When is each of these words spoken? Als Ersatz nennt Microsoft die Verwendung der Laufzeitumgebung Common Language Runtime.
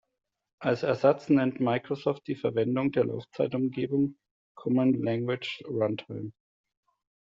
Als 0.59 0.81
Ersatz 0.81 1.29
nennt 1.29 1.59
Microsoft 1.59 2.25
die 2.25 2.35
Verwendung 2.35 2.91
der 2.91 3.05
Laufzeitumgebung 3.05 4.17
Common 4.55 4.93
Language 4.99 5.61
Runtime. 5.67 6.31